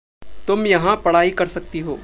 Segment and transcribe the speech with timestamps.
[0.47, 1.99] तुम यहाँ पढ़ाई कर सकती हो।